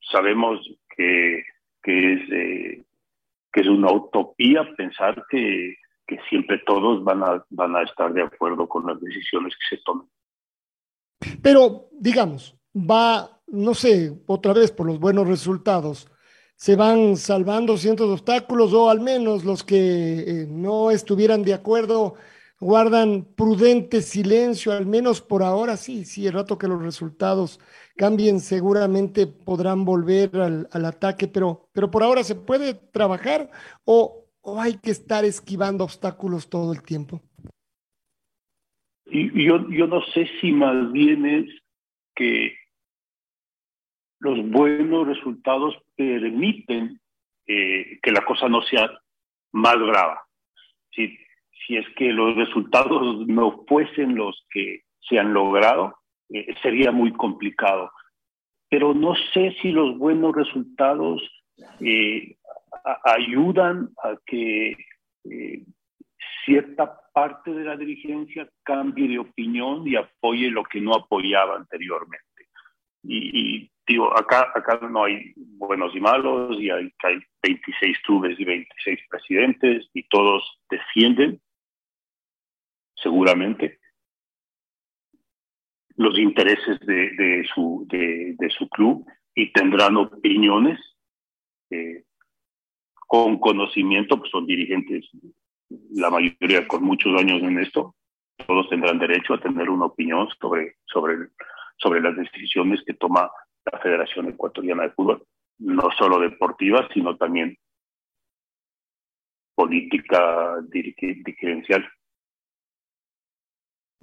[0.00, 0.60] sabemos
[0.96, 1.44] que,
[1.82, 2.84] que es eh,
[3.52, 5.76] que es una utopía pensar que,
[6.28, 10.06] siempre todos van a, van a estar de acuerdo con las decisiones que se tomen.
[11.42, 16.08] Pero, digamos, va, no sé, otra vez por los buenos resultados,
[16.56, 21.54] se van salvando cientos de obstáculos o al menos los que eh, no estuvieran de
[21.54, 22.14] acuerdo
[22.62, 27.58] guardan prudente silencio, al menos por ahora sí, sí, el rato que los resultados
[27.96, 33.50] cambien, seguramente podrán volver al, ataque, pero, pero por ahora se puede trabajar
[33.84, 34.20] o,
[34.58, 37.20] hay que estar esquivando obstáculos todo el tiempo.
[39.12, 41.62] Yo, yo no sé si más bien es
[42.14, 42.56] que
[44.20, 46.98] los buenos resultados permiten
[47.46, 48.90] eh, que la cosa no sea
[49.52, 50.22] más brava.
[50.92, 51.18] si,
[51.66, 55.94] si es que los resultados no fuesen los que se han logrado,
[56.30, 57.90] eh, sería muy complicado.
[58.70, 61.22] Pero no sé si los buenos resultados
[61.80, 62.36] eh,
[63.04, 64.74] ayudan a que
[66.44, 72.48] cierta parte de la dirigencia cambie de opinión y apoye lo que no apoyaba anteriormente.
[73.04, 78.44] Y, digo, acá, acá no hay buenos y malos, y hay, hay 26 clubes y
[78.44, 81.40] 26 presidentes, y todos defienden,
[82.94, 83.80] seguramente,
[85.96, 90.78] los intereses de, su club y tendrán opiniones
[91.70, 92.04] eh,
[93.06, 95.08] con conocimiento, pues son dirigentes,
[95.92, 97.94] la mayoría con muchos años en esto,
[98.46, 101.28] todos tendrán derecho a tener una opinión sobre, sobre,
[101.76, 103.30] sobre las decisiones que toma
[103.70, 105.24] la Federación Ecuatoriana de Fútbol,
[105.58, 107.56] no solo deportiva, sino también
[109.54, 111.88] política dirigencial.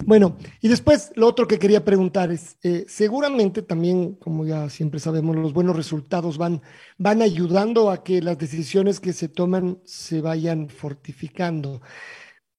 [0.06, 5.00] Bueno, y después lo otro que quería preguntar es, eh, seguramente también, como ya siempre
[5.00, 6.62] sabemos, los buenos resultados van,
[6.98, 11.82] van ayudando a que las decisiones que se toman se vayan fortificando.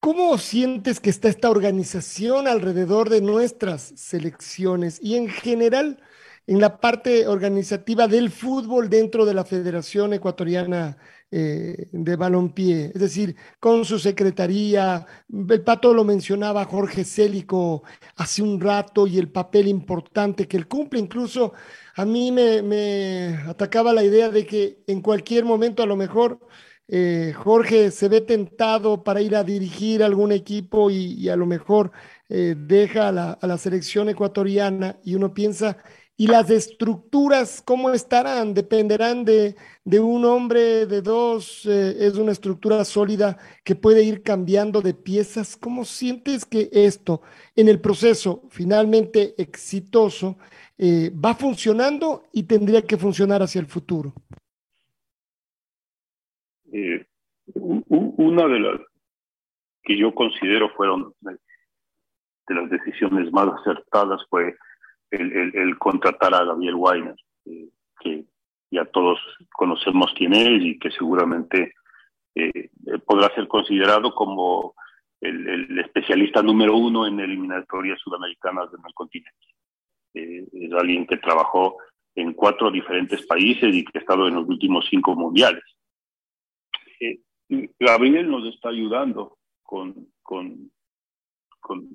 [0.01, 6.03] ¿Cómo sientes que está esta organización alrededor de nuestras selecciones y en general
[6.47, 10.97] en la parte organizativa del fútbol dentro de la Federación Ecuatoriana
[11.33, 15.07] eh, de balompié, es decir, con su secretaría.
[15.29, 17.85] El pato lo mencionaba Jorge Célico
[18.17, 20.99] hace un rato y el papel importante que él cumple.
[20.99, 21.53] Incluso
[21.95, 26.41] a mí me, atacaba la idea de que en cualquier momento a lo mejor
[26.89, 31.93] eh, Jorge se ve tentado para ir a dirigir algún equipo y, a lo mejor
[32.29, 35.79] eh, deja a la, a la selección ecuatoriana y uno piensa
[36.21, 38.53] y las estructuras, ¿cómo estarán?
[38.53, 44.23] Dependerán de, de un hombre, de dos, eh, es una estructura sólida que puede ir
[44.23, 45.57] cambiando de piezas.
[45.57, 47.23] ¿Cómo sientes que esto,
[47.57, 50.37] en el proceso finalmente exitoso,
[50.77, 54.13] eh, va funcionando y tendría que funcionar hacia el futuro?
[56.71, 57.07] Eh,
[57.55, 58.81] una de las
[59.85, 64.55] que yo considero fueron de las decisiones más acertadas fue
[65.11, 67.69] el, contratar a Gabriel Weiner, eh,
[68.01, 68.25] que
[68.71, 69.19] ya todos
[69.53, 71.75] conocemos quién es y que seguramente
[72.35, 72.71] eh,
[73.05, 74.75] podrá ser considerado como
[75.21, 79.37] el, especialista número uno en eliminatorias sudamericanas del continente.
[80.15, 81.77] Eh, es alguien que trabajó
[82.15, 85.63] en cuatro diferentes países y que ha estado en los últimos cinco mundiales.
[87.79, 90.71] Gabriel nos está ayudando con, con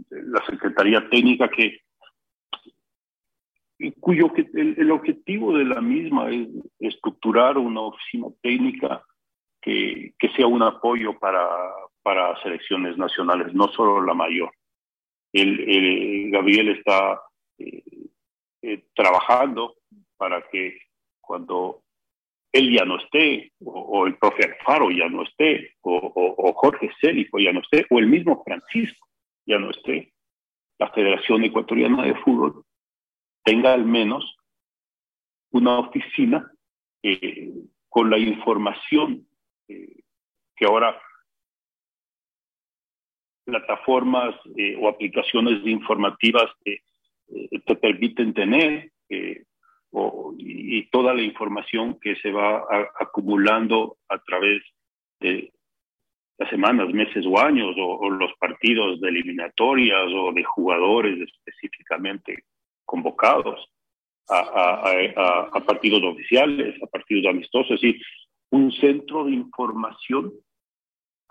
[0.09, 1.84] la Secretaría Técnica que
[3.99, 6.47] cuyo el, objetivo de la misma es
[6.79, 9.03] estructurar una oficina técnica
[9.61, 11.47] que, que sea un apoyo para,
[12.01, 14.51] para selecciones nacionales, no solo la mayor.
[15.33, 17.21] El, Gabriel está
[17.57, 17.83] eh,
[18.61, 19.75] eh, trabajando
[20.15, 20.77] para que
[21.19, 21.81] cuando
[22.53, 27.37] él ya no esté, o, el profe Alfaro ya no esté, o, o, Jorge Célico
[27.39, 29.07] ya no esté, o el mismo Francisco
[29.45, 30.13] ya no esté,
[30.79, 32.63] la Federación Ecuatoriana de Fútbol
[33.45, 34.35] tenga al menos
[35.51, 36.51] una oficina
[37.01, 37.53] eh,
[37.87, 39.25] con la información
[39.67, 40.01] eh,
[40.55, 40.99] que ahora
[43.45, 48.91] plataformas eh, o aplicaciones informativas te permiten tener
[50.37, 52.63] y, toda la información que se va
[52.99, 54.61] acumulando a través
[55.19, 55.51] de
[56.37, 62.45] las semanas, meses o años, o, los partidos de eliminatorias o de jugadores específicamente
[62.85, 63.69] convocados
[64.29, 68.01] a, partidos oficiales, a partidos amistosos, es decir,
[68.51, 70.33] un centro de información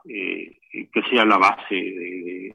[0.06, 2.54] eh, que sea la base de,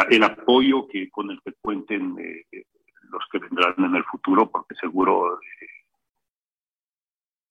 [0.00, 2.64] el, apoyo que con el que cuenten eh,
[3.10, 5.66] los que vendrán en el futuro, porque seguro eh,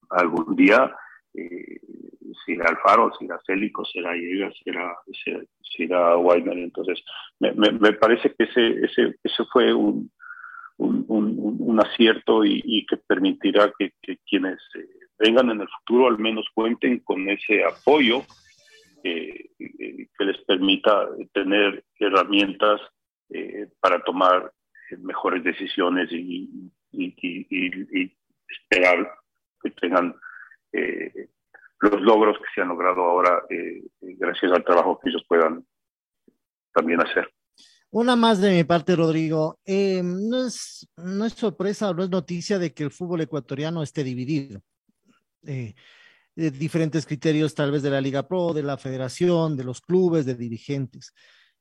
[0.09, 0.95] algún día
[2.45, 4.95] será Alfaro, será Célico, será Llega, será,
[5.75, 6.57] será, Weiner.
[6.57, 7.03] Entonces,
[7.39, 10.11] me, me, parece que ese, ese, ese fue un,
[10.77, 11.05] un,
[11.59, 13.93] un, acierto y, que permitirá que,
[14.27, 14.87] quienes eh,
[15.19, 18.23] vengan en el futuro al menos cuenten con ese apoyo
[19.03, 22.81] eh, que les permita tener herramientas
[23.29, 24.51] eh, para tomar
[24.99, 28.11] mejores decisiones y, y
[28.47, 29.11] esperar
[29.61, 30.15] que tengan
[30.77, 31.29] eh,
[31.81, 35.65] los logros que se han logrado ahora eh, gracias al trabajo que ellos puedan
[36.73, 37.29] también hacer.
[37.95, 39.59] Una más de mi parte, Rodrigo.
[39.63, 44.03] Eh, no, es, no es sorpresa no es noticia de que el fútbol ecuatoriano esté
[44.03, 44.61] dividido.
[45.45, 45.75] Eh,
[46.35, 50.25] eh, diferentes criterios tal vez de la Liga Pro, de la federación, de los clubes,
[50.25, 51.13] de dirigentes.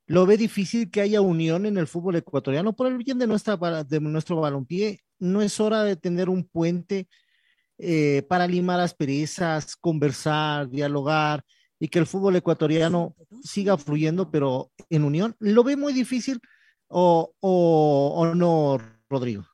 [0.06, 3.56] ¿Lo ve difícil que haya unión en el fútbol ecuatoriano por el bien de, nuestra,
[3.84, 5.00] de nuestro balompié?
[5.20, 7.06] ¿No es hora de tener un puente
[7.78, 11.42] eh, para limar asperezas, conversar, dialogar
[11.78, 15.34] y que el fútbol ecuatoriano siga fluyendo, pero en unión?
[15.40, 16.40] ¿Lo ve muy difícil
[16.88, 19.44] o, no, Rodrigo?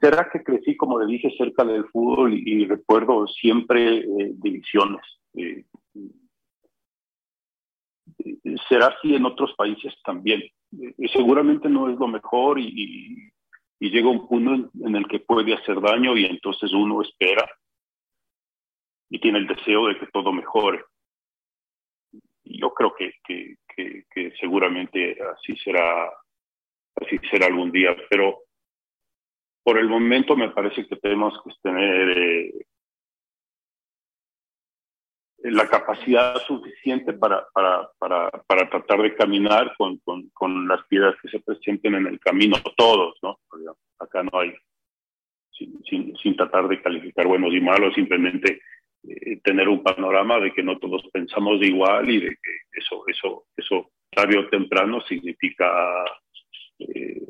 [0.00, 5.00] será que crecí, como le dije, cerca del fútbol y, recuerdo siempre eh, divisiones.
[5.34, 5.64] Eh,
[8.68, 10.42] será así en otros países también.
[11.10, 13.32] Seguramente no es lo mejor y,
[13.80, 17.48] y llega un punto en, el que puede hacer daño y entonces uno espera
[19.10, 20.84] y tiene el deseo de que todo mejore.
[22.44, 26.10] Yo creo que, que, que, que seguramente así será,
[26.96, 28.44] así será algún día, pero
[29.62, 32.66] por el momento me parece que tenemos que tener eh,
[35.50, 41.14] la capacidad suficiente para, para, para, para tratar de caminar con, con, con, las piedras
[41.20, 43.38] que se presenten en el camino, todos, ¿no?
[43.98, 44.54] Acá no hay,
[45.50, 48.62] sin, sin, sin tratar de calificar buenos y malos, simplemente
[49.06, 53.04] eh, tener un panorama de que no todos pensamos de igual y de que eso,
[53.06, 55.66] eso, eso tarde o temprano significa
[56.78, 57.20] eh,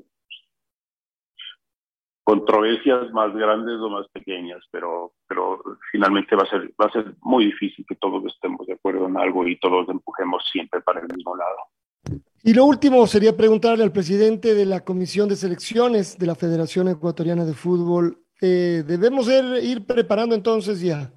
[2.25, 5.61] controversias más grandes o más pequeñas, pero, pero
[5.93, 9.19] finalmente va a, ser, va a ser muy difícil que todos estemos de acuerdo en
[9.19, 12.23] algo y todos empujemos siempre para el mismo lado.
[12.43, 16.89] Y lo último sería preguntarle al presidente de la Comisión de Selecciones de la Federación
[16.89, 21.13] Ecuatoriana de Fútbol, eh, debemos ir, preparando entonces ya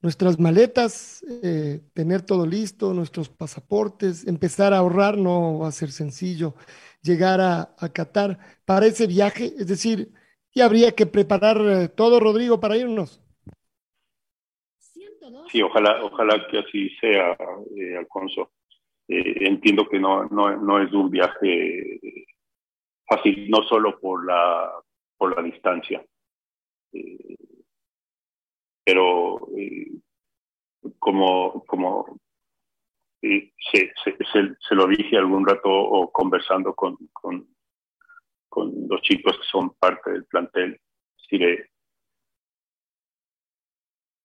[0.00, 5.90] nuestras maletas, eh, tener todo listo, nuestros pasaportes, empezar a ahorrar, no va a ser
[5.90, 6.54] sencillo
[7.02, 10.12] llegar a, a Qatar para ese viaje, es decir,
[10.54, 13.20] y habría que preparar eh, todo, Rodrigo, para irnos.
[15.50, 17.36] Sí, ojalá, ojalá que así sea,
[17.76, 18.50] eh, Alfonso.
[19.08, 21.98] Eh, entiendo que no, no, no, es un viaje
[23.06, 24.70] fácil, no solo por la,
[25.16, 26.04] por la distancia,
[26.92, 27.36] eh,
[28.84, 29.90] pero eh,
[30.98, 32.18] como, como
[33.20, 37.48] se, se, se, se, lo dije algún rato o conversando con, con
[38.48, 40.80] con los chicos que son parte del plantel.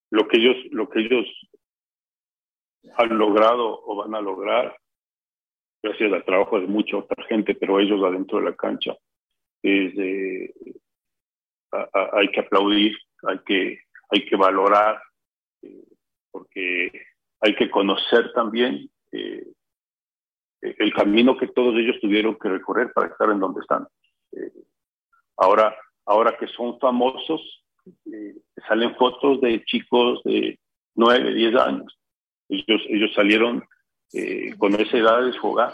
[0.10, 1.26] Lo que ellos, lo que ellos
[2.98, 4.78] han logrado o van a lograr,
[5.82, 8.96] gracias al trabajo de mucha otra gente, pero ellos adentro de la cancha,
[9.62, 10.54] es de,
[11.72, 15.02] a, a, hay que aplaudir, hay que, hay que valorar,
[15.62, 15.84] eh,
[16.32, 16.92] porque
[17.42, 19.46] hay que conocer también eh,
[20.62, 23.86] el camino que todos ellos tuvieron que recorrer para estar en donde están.
[24.36, 24.52] Eh,
[25.38, 25.76] ahora,
[26.06, 27.64] ahora que son famosos,
[28.06, 28.36] eh,
[28.68, 30.60] salen fotos de chicos de
[30.96, 31.98] 9, 10 años.
[32.50, 33.64] Ellos, ellos salieron
[34.14, 35.74] eh, con esa edad de jugar,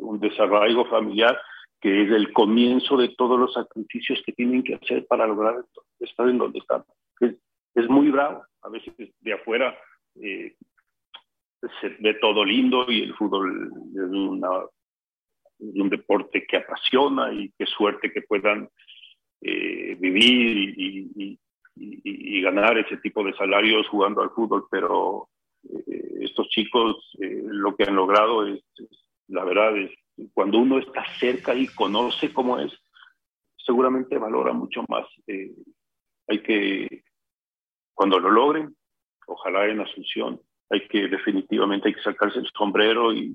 [0.00, 1.38] un desarrollo familiar
[1.80, 5.64] que es el comienzo de todos los sacrificios que tienen que hacer para lograr
[6.00, 6.84] estar en donde están.
[7.20, 7.36] Es,
[7.74, 9.76] es muy bravo, a veces de afuera
[10.20, 10.56] eh,
[11.80, 14.48] se ve todo lindo y el fútbol es una
[15.58, 18.68] un deporte que apasiona y qué suerte que puedan
[19.40, 21.38] eh, vivir y,
[22.42, 25.28] ganar ese tipo de salarios jugando al fútbol, pero
[25.68, 28.62] eh, estos chicos eh, lo que han logrado es,
[29.26, 29.90] la verdad, es
[30.32, 32.72] cuando uno está cerca y conoce cómo es,
[33.56, 35.06] seguramente valora mucho más.
[36.28, 37.02] Hay que,
[37.92, 38.76] cuando lo logren,
[39.26, 40.40] ojalá en Asunción,
[40.70, 43.34] hay que definitivamente hay que sacarse el sombrero y,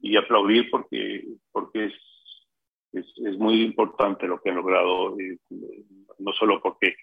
[0.00, 1.94] y aplaudir porque, porque es,
[2.92, 5.38] es, muy importante lo que han logrado, eh,
[6.18, 6.94] no solo porque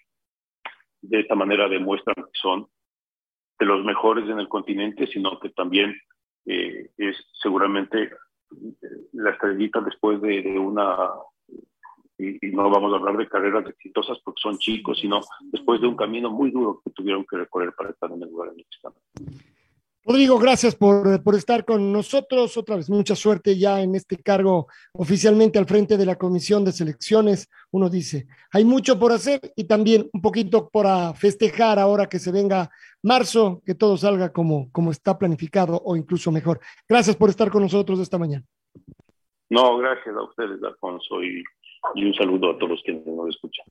[1.00, 2.66] de esta manera demuestran que son
[3.58, 5.94] de los mejores en el continente, sino que también
[6.46, 8.10] eh, es seguramente
[9.12, 11.10] la estrellita después de, de una,
[12.18, 15.20] y, y, no vamos a hablar de carreras exitosas porque son chicos, sino
[15.52, 18.50] después de un camino muy duro que tuvieron que recorrer para estar en el lugar
[18.52, 18.92] en el que están.
[20.06, 22.58] Rodrigo, gracias por, por, estar con nosotros.
[22.58, 26.72] Otra vez, mucha suerte ya en este cargo oficialmente al frente de la Comisión de
[26.72, 27.50] Selecciones.
[27.70, 32.32] Uno dice, hay mucho por hacer y también un poquito para festejar ahora que se
[32.32, 32.68] venga
[33.02, 36.60] marzo, que todo salga como, como está planificado o incluso mejor.
[36.86, 38.44] Gracias por estar con nosotros esta mañana.
[39.48, 41.42] No, gracias a ustedes, Alfonso, y,
[41.94, 43.64] y un saludo a todos los que nos escuchan.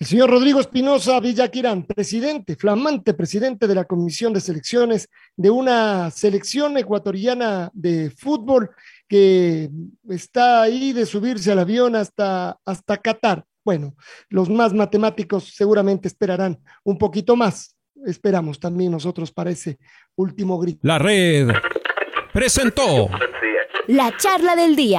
[0.00, 6.10] El señor Rodrigo Espinosa Villaquirán, presidente, flamante presidente de la Comisión de Selecciones de una
[6.10, 8.70] selección ecuatoriana de fútbol
[9.06, 9.68] que
[10.08, 13.44] está ahí de subirse al avión hasta, hasta Qatar.
[13.62, 13.94] Bueno, bueno,
[14.30, 17.76] los más matemáticos seguramente esperarán un poquito más.
[18.06, 19.78] Esperamos también nosotros para ese
[20.16, 20.80] último grito.
[20.80, 21.48] La red
[22.32, 23.10] presentó
[23.86, 24.98] La charla del día.